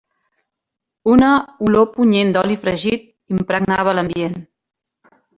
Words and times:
Una 1.15 1.27
olor 1.67 1.85
punyent 1.97 2.31
d'oli 2.37 2.57
fregit 2.63 3.05
impregnava 3.41 3.93
l'ambient. 3.99 4.39